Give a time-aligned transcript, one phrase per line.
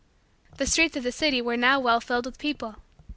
[0.57, 2.77] The streets of the city were now well filled with people.